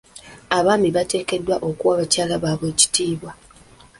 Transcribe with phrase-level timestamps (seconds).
[0.57, 3.31] Abaami bateekeddwa okuwa bakyala baabwe ekitiibwa.